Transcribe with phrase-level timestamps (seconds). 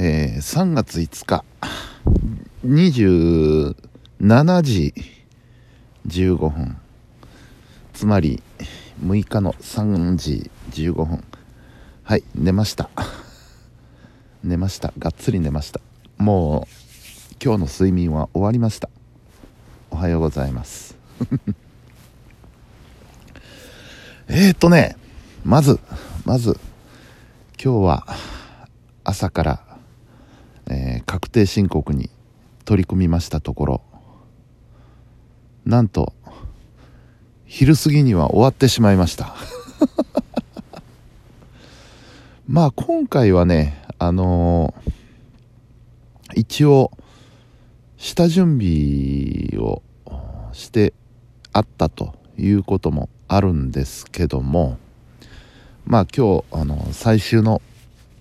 [0.00, 1.44] えー、3月5日
[2.64, 3.74] 27
[4.62, 4.94] 時
[6.06, 6.76] 15分。
[7.94, 8.40] つまり
[9.04, 11.24] 6日の3時15分。
[12.04, 12.90] はい寝ました。
[14.44, 14.92] 寝ました。
[15.00, 15.80] がっつり寝ました。
[16.16, 16.62] もう
[17.44, 18.88] 今日の睡眠は終わりました。
[19.90, 20.94] おはようございます。
[24.28, 24.96] えーとね
[25.44, 25.80] まず
[26.24, 26.56] まず
[27.60, 28.06] 今日は
[29.02, 29.67] 朝から、
[31.18, 32.10] 確定申告に
[32.64, 33.82] 取り組みましたところ
[35.66, 36.12] なんと
[37.44, 39.34] 昼過ぎには終わってしまいました。
[42.46, 46.92] まあ今回はねあのー、一応
[47.96, 49.82] 下準備を
[50.52, 50.94] して
[51.52, 54.78] あったということもあるんですけども
[55.84, 57.60] まあ今日あの最終の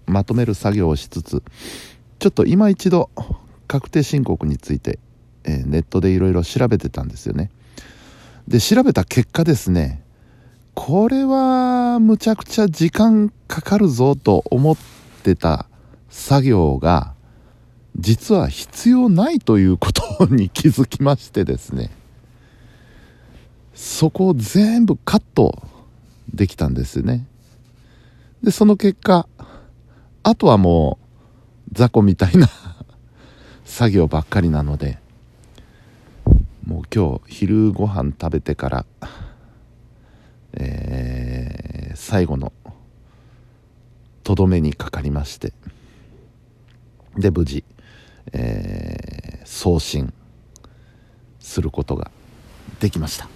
[0.07, 1.43] まとめる作業をしつつ
[2.19, 3.09] ちょっと今一度
[3.67, 4.99] 確定申告について、
[5.43, 7.51] えー、ネットでいろいろ調べてたんですよね。
[8.47, 10.01] で調べた結果ですね
[10.73, 14.77] これはむちゃくちゃ時間かかるぞと思っ
[15.23, 15.67] てた
[16.09, 17.13] 作業が
[17.97, 21.91] 実は必要ないということに気づきましてですね
[23.73, 25.61] そこを全部カット
[26.33, 27.25] できたんですよね。
[28.43, 29.27] でその結果
[30.23, 31.06] あとはもう
[31.71, 32.49] 雑魚みたいな
[33.65, 34.99] 作業ばっかりなので
[36.65, 38.85] もう今日昼ご飯食べてから
[40.59, 42.51] えー、最後の
[44.23, 45.53] とどめにかかりまして
[47.15, 47.63] で無事、
[48.33, 50.13] えー、送信
[51.39, 52.11] することが
[52.79, 53.29] できました。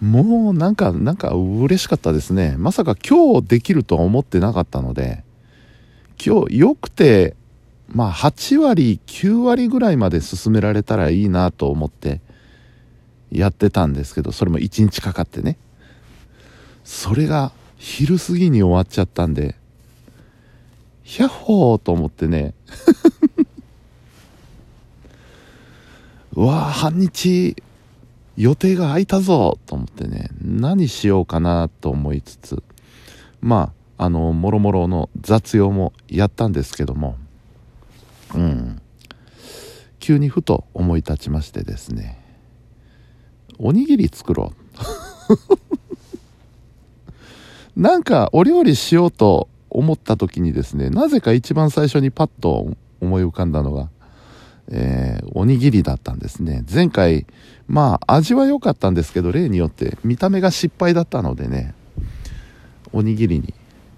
[0.00, 2.54] もうなんかなんか嬉しかったですね。
[2.58, 5.24] まさか今日できるとは思ってなかったので
[6.24, 7.36] 今日よくて
[7.88, 12.20] まあ8割9割ぐらいまで進められたらいいなと思って
[13.30, 15.58] やってたんですけどそれも1日かかってね。
[16.84, 19.56] それが昼過ぎに終わっちゃったんで
[21.02, 22.54] ヒャッホーと思ってね。
[26.34, 27.56] うわあ半日
[28.36, 30.30] 予定が空いたぞと思ってね。
[30.42, 32.62] 何しようかなと思いつつ
[33.40, 37.16] まああのもろもろの雑用もやったんですけども
[38.34, 38.80] うん。
[39.98, 42.18] 急にふと思い立ちましてですね。
[43.58, 44.52] おにぎり作ろ
[47.74, 47.80] う。
[47.80, 53.90] なんかお料理しようと思った時にですねなぜか一番最初にパッと思い浮かんだのが
[54.68, 56.64] えー、おにぎりだったんですね。
[56.72, 57.26] 前回
[57.68, 61.74] まあ味は良かったんですけど例によって見た目が失敗だったのでね
[62.92, 63.54] おにぎりに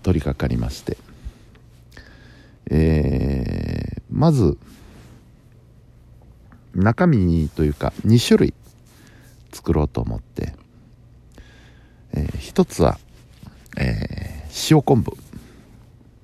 [0.08, 0.96] 取り掛かりまして。
[2.70, 4.56] えー、まず
[6.74, 8.54] 中身というか2種類
[9.52, 10.54] 作ろうと思って、
[12.14, 12.98] えー、1つは、
[13.76, 15.12] えー、塩昆布。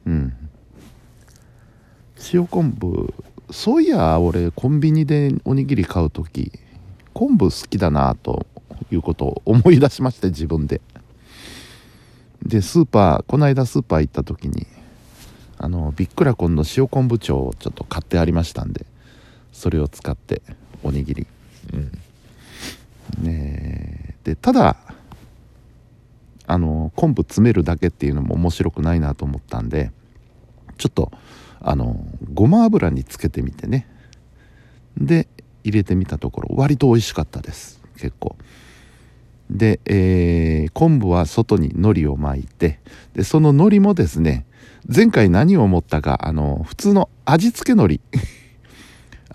[0.06, 0.32] うん。
[2.32, 3.12] 塩昆布
[3.50, 6.52] そういや俺コンビニでおにぎり買う時
[7.12, 8.46] 昆布好きだなと
[8.90, 10.80] いうことを思い出しまして自分で。
[12.44, 14.66] でスーパーこの間スーパー行った時に
[15.58, 18.86] あのビックラコンの塩昆布帳をちょっと買ってありましたんで
[19.52, 20.42] それを使って
[20.82, 21.26] おにぎり。
[21.72, 21.92] うん。
[23.22, 24.76] ねでただ
[26.46, 29.92] あの昆布詰めるだけっていうのも面白くないなと思ったんで
[30.76, 31.12] ちょっと
[31.60, 33.88] あのごま油につけてみてね。
[34.96, 35.28] で
[35.64, 37.80] 入れてみたところ割と美味しかったです。
[37.96, 38.36] 結構。
[39.50, 42.80] で、えー、昆布は外に海苔を巻いて
[43.14, 44.46] でその海苔もですね
[44.92, 48.00] 前回何を思ったかあの普通の味付け海苔。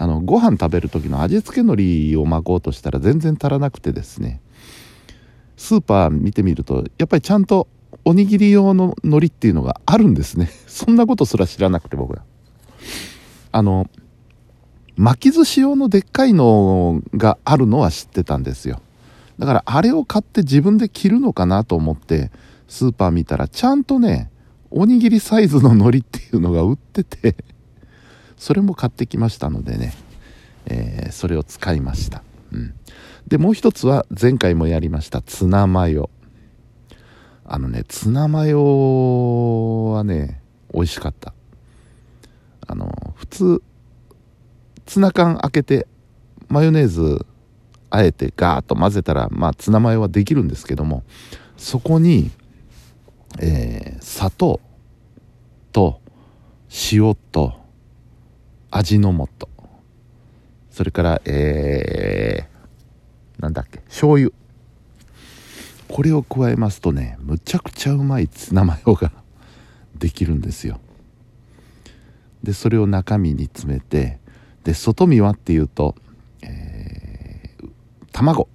[0.01, 4.39] あのご飯食べる時の味付け海苔を巻こうとしたら全然足らなくてですね。
[5.57, 7.67] スーパー見てみるとやっぱりちゃんと
[8.05, 10.49] おにぎり用の海苔っていうのがあるんですね。
[10.67, 12.23] そんなことすら知らなくて僕は。
[13.51, 13.89] あの
[14.95, 18.81] 巻き寿司用のでっかいのがあるのは知ってたんですよ。
[19.39, 22.29] だからあれを買って自分で切るのかなと思って
[22.67, 24.29] スーパー見たらちゃんとね
[24.69, 27.35] おにぎりサイズの海苔っていうのが売ってて
[28.37, 29.93] それも買ってきましたのでね、
[30.65, 32.21] えー、それを使いました、
[32.51, 32.73] うん、
[33.27, 36.09] でもう一つは前回もやりましたツナマヨ。
[37.51, 41.33] あのねツナマヨはね美味しかった。
[42.67, 43.63] あの普通
[44.85, 45.87] ツナ缶開けて
[46.47, 47.25] マヨネーズ
[47.89, 51.03] あえてガーッと混ぜたらまあツナマヨはできるんですけども
[51.57, 52.31] そこに、
[53.39, 54.59] えー、砂糖
[55.71, 56.01] と
[56.91, 57.53] 塩と
[58.71, 59.49] 味の素
[60.69, 64.31] それからえー、なんだっけ醤油。
[65.89, 69.11] これを加えますとねむちゃくちゃうまいツナマヨが
[69.97, 70.79] できるんですよ。
[72.43, 74.19] でそれを中身に詰めて
[74.63, 75.95] で外身はっていうと、
[76.43, 76.78] えー、
[78.19, 78.49] 卵。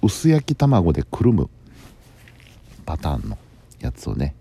[0.00, 1.50] 薄焼き卵でくるむ
[2.86, 3.36] パターンの
[3.78, 4.34] やつをね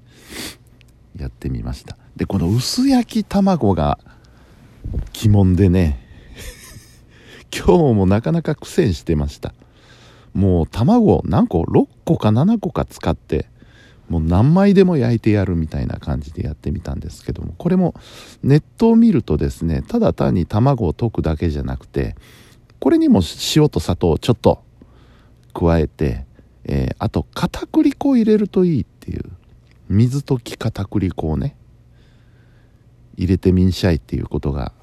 [1.18, 1.98] やってみました。
[2.16, 4.00] でこの薄焼き卵が
[5.22, 6.00] 鬼門でね
[7.54, 9.54] 今日もなかなか苦戦してました。
[10.34, 13.50] もう卵何個？6個か7個か使って
[14.08, 17.94] もう何枚でも焼いてやるみたいな感じでやってみたんですけどもこれも
[18.42, 22.16] ネットを見るとですねただ単に卵を溶くだけじゃなくて
[22.82, 23.22] これにも
[23.56, 24.64] 塩と砂糖をちょっと
[25.54, 26.26] 加えて、
[26.66, 29.24] えー、あと片栗粉を入れるといいっていう
[29.88, 31.56] 水溶き片栗粉をね
[33.18, 34.74] 入れてみんしゃいっていうことが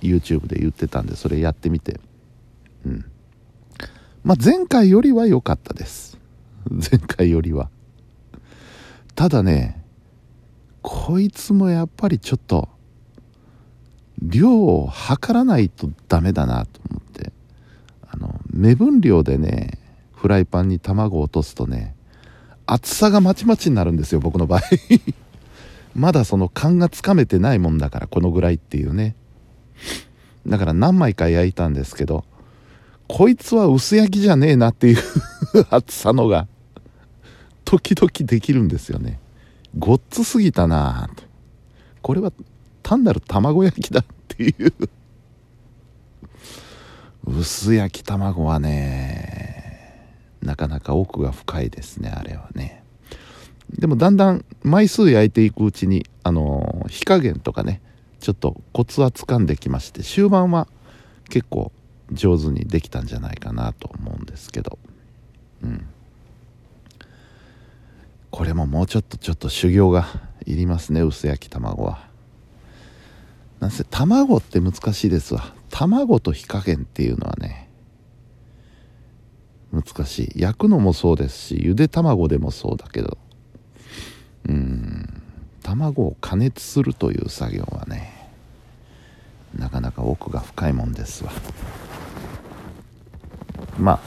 [0.00, 2.00] YouTube で言ってたんでそれやってみて。
[2.86, 3.04] うん。
[4.24, 6.18] まあ前回よりは良かったです。
[6.70, 7.68] 前回よりは。
[9.14, 9.84] ただね
[10.80, 12.70] こいつもやっぱりちょっと
[14.22, 16.85] 量を測らないとダメだなと。
[18.56, 19.78] 目分量でね
[20.14, 21.94] フライパンに卵を落とすとね
[22.66, 24.62] 厚さがまちまちになるんですよ僕の場合。
[25.94, 29.14] まだその勘がつかめてないもんだからこのぐらいっていうね。
[30.46, 32.24] だから何枚か焼いたんですけど
[33.08, 34.98] こいつは薄焼きじゃねえなっていう
[35.70, 36.48] 厚さのが
[37.64, 39.20] 時々できるんですよね。
[39.78, 41.24] ごっつすぎたなと。
[42.02, 42.32] これは
[42.82, 44.72] 単なる卵焼きだっていう。
[47.26, 50.06] 薄焼き卵はね
[50.42, 52.82] なかなか奥が深いですねあれはね。
[53.70, 57.82] でもだんだん枚数焼いていくうちにあの火加減とかね
[58.20, 60.68] ちょっとコツはつかんできまして終盤は
[61.28, 61.72] 結構
[62.12, 64.78] 上手にできたんじゃないかなと思うんですけど。
[65.62, 65.86] うん。
[68.30, 70.06] これももうちょっとちょっと修行が
[70.44, 72.06] いりますね薄焼き卵は。
[73.60, 75.52] なんせ卵って難しいですわ。
[75.78, 77.68] 卵と火加減っていうのはね
[79.70, 80.40] 難しい。
[80.40, 83.18] 焼くのもそうですしゆで卵でもそうだけど
[84.48, 85.22] うん
[85.62, 88.30] 卵を加熱するという作業はね
[89.54, 91.32] なかなか奥が深いもんですわ。
[93.78, 94.00] まあ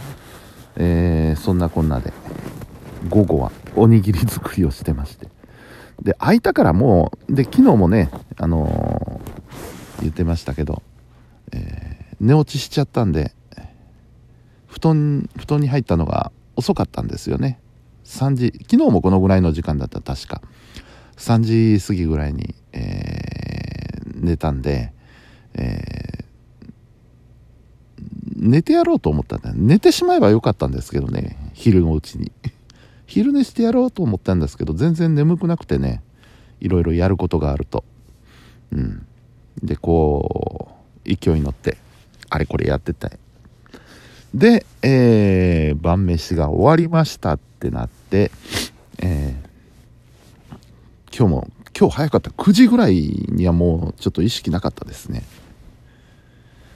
[0.75, 2.11] えー、そんなこんなで
[3.09, 5.27] 午後はおにぎり作りをしてまして。
[6.01, 10.81] で空いたからもうで昨日もねあのー、言ってましたけど、
[12.19, 13.33] 寝落ちしちゃったんで
[14.67, 17.59] 布団布団に入ったのが遅かったんですよね。
[18.05, 20.41] 3時昨日もこのぐらいの時間だった確か。
[21.17, 24.93] 3時過ぎぐらいに、えー、寝たんで、
[25.53, 26.25] え
[28.35, 32.31] 寝てやろうと思ったんだ寝てしまえばよかったんですけどね昼のうちに。
[33.05, 36.03] 昼寝してやろうと思ったんですけど全然眠くなくてね
[36.59, 37.83] いろいろやることがあると。
[38.71, 39.05] うん。
[39.63, 40.69] でこ
[41.05, 41.77] う勢いに乗って
[42.29, 43.17] あれこれやってたい
[44.33, 48.31] で、えー、晩飯が終わりましたってなって、
[48.99, 51.47] えー、今日も
[51.79, 52.29] 今日早かった。
[52.31, 52.95] 9時ぐらい
[53.29, 55.23] にはもうちょっと意識なかったですね。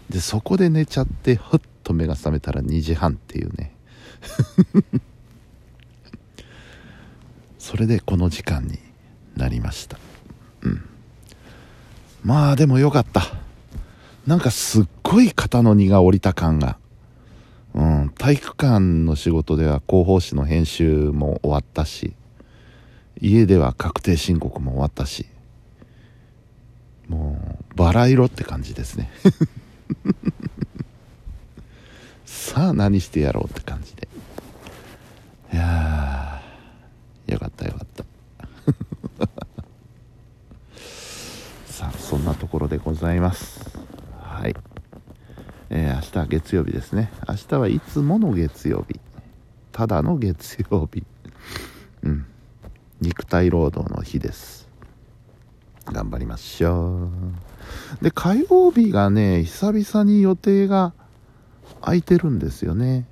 [0.10, 3.75] でそこで寝ちゃってふっと目が覚めたら2時半っていうね。
[7.60, 8.80] それでこの時間に
[9.36, 10.00] なりました。
[10.62, 10.88] うん。
[12.24, 13.43] まあでもよかった。
[14.25, 16.77] なんかすっごい肩の荷が下りた感が。
[17.74, 22.13] うん体育館の仕事では広報誌の編集も終わったし
[23.20, 25.25] 家では確定申告も終わったし
[27.08, 29.10] もうバラ色って感じですね。
[32.25, 34.08] さあ何してやろうって感じで。
[35.53, 36.42] いや
[37.27, 38.06] よかったよかった。
[41.68, 43.62] さあそんなところでございます、
[46.22, 47.12] 日月曜日ですね。
[47.27, 49.00] 明日はいつもの月曜日。
[49.72, 51.03] ただの月曜日。
[52.03, 52.25] うん。
[53.01, 54.70] 肉体労働の日です。
[55.86, 57.10] 頑張りましょ
[58.01, 58.03] う。
[58.03, 60.93] で火曜日がね久々に予定が
[61.82, 63.05] 空いてるんですよね。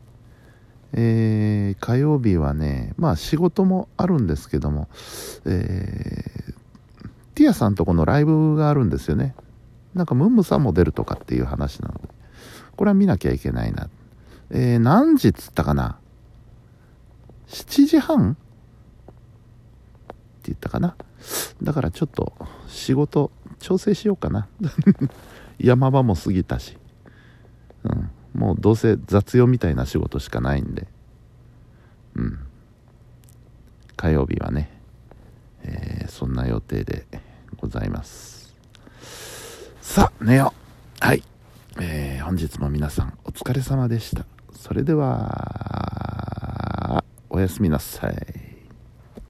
[0.93, 4.89] えー、火曜日はね、まあ仕事もあるんですけども、
[5.45, 6.53] えー、
[7.35, 9.33] ティアさんとこのライブがあるんですよね。
[9.93, 12.09] なんかムンムさんも出るとかっていう話なので、
[12.81, 13.89] これは見なきゃいけないな。
[14.49, 15.99] えー、何時っつったかな
[17.47, 18.31] ?7 時半？
[18.31, 19.35] って
[20.45, 20.95] 言ったかな？
[21.61, 22.33] だからちょっと
[22.67, 24.47] 仕事調整しようかな。
[25.61, 26.75] 山場も過ぎたし、
[27.83, 30.87] うん、もうどうせ雑用みたいな仕事しかないんで。
[32.15, 32.39] うん。
[33.95, 34.71] 火曜日はね、
[35.61, 37.05] えー、そんな予定で
[37.57, 38.55] ございます。
[39.83, 40.51] さあ寝よ
[41.03, 41.05] う。
[41.05, 41.23] はい、
[41.79, 44.25] えー、本日も皆さんお疲れ様でした。
[44.53, 48.50] それではおやすみなさい。